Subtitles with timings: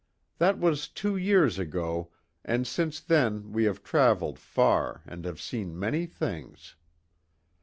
[0.39, 2.11] That was two years ago
[2.43, 6.75] and since then we have traveled far and have seen many things.